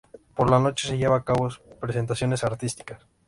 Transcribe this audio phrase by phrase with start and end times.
[0.35, 1.49] Por la noche se llevan a cabo
[1.79, 3.01] presentaciones artísticas.